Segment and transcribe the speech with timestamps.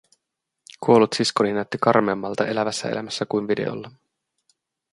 [0.79, 3.91] Kuollut siskoni näytti karmeammalta elävässä elämässä kuin videolla.